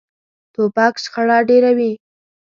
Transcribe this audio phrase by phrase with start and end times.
[0.53, 1.91] توپک شخړه ډېروي.